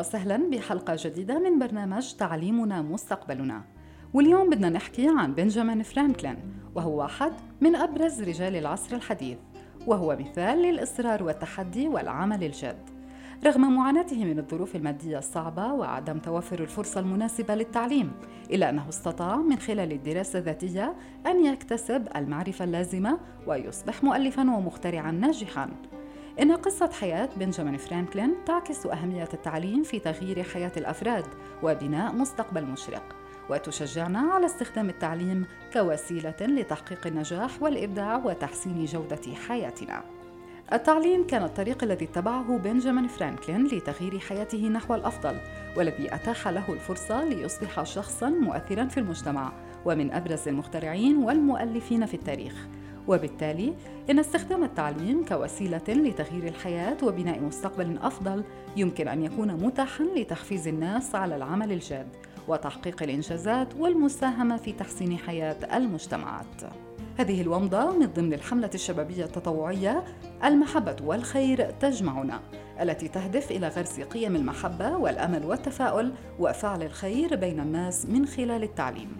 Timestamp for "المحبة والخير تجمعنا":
70.44-72.40